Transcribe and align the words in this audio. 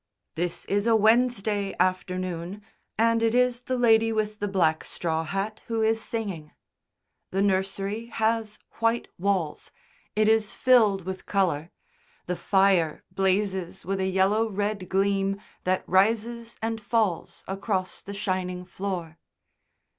This 0.33 0.65
is 0.65 0.87
a 0.87 0.95
Wednesday 0.95 1.75
afternoon, 1.79 2.63
and 2.97 3.21
it 3.21 3.35
is 3.35 3.61
the 3.61 3.77
lady 3.77 4.11
with 4.11 4.39
the 4.39 4.47
black 4.47 4.83
straw 4.83 5.23
hat 5.23 5.61
who 5.67 5.83
is 5.83 6.01
singing. 6.01 6.53
The 7.29 7.43
nursery 7.43 8.07
has 8.07 8.57
white 8.79 9.09
walls 9.19 9.69
it 10.15 10.27
is 10.27 10.53
filled 10.53 11.05
with 11.05 11.27
colour; 11.27 11.69
the 12.25 12.35
fire 12.35 13.03
blazes 13.11 13.85
with 13.85 13.99
a 13.99 14.07
yellow 14.07 14.49
red 14.49 14.89
gleam 14.89 15.39
that 15.65 15.87
rises 15.87 16.57
and 16.63 16.81
falls 16.81 17.43
across 17.47 18.01
the 18.01 18.15
shining 18.15 18.65
floor. 18.65 19.19